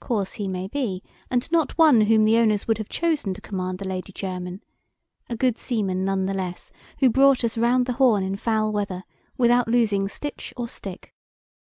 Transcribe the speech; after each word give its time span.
Coarse 0.00 0.32
he 0.32 0.48
may 0.48 0.66
be, 0.66 1.02
and 1.30 1.52
not 1.52 1.76
one 1.76 2.00
whom 2.00 2.24
the 2.24 2.38
owners 2.38 2.66
would 2.66 2.78
have 2.78 2.88
chosen 2.88 3.34
to 3.34 3.42
command 3.42 3.78
the 3.78 3.86
Lady 3.86 4.14
Jermyn; 4.14 4.62
a 5.28 5.36
good 5.36 5.58
seaman 5.58 6.06
none 6.06 6.24
the 6.24 6.32
less, 6.32 6.72
who 7.00 7.10
brought 7.10 7.44
us 7.44 7.58
round 7.58 7.84
the 7.84 7.92
Horn 7.92 8.22
in 8.22 8.36
foul 8.36 8.72
weather 8.72 9.04
without 9.36 9.68
losing 9.68 10.08
stitch 10.08 10.54
or 10.56 10.70
stick. 10.70 11.14